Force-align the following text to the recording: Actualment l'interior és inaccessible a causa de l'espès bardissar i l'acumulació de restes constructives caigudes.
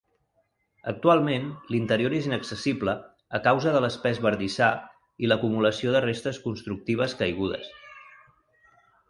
Actualment 0.91 1.43
l'interior 1.75 2.15
és 2.19 2.29
inaccessible 2.29 2.95
a 3.39 3.41
causa 3.49 3.75
de 3.75 3.83
l'espès 3.85 4.23
bardissar 4.27 4.71
i 5.27 5.31
l'acumulació 5.31 5.95
de 5.99 6.03
restes 6.09 6.41
constructives 6.49 7.17
caigudes. 7.23 7.71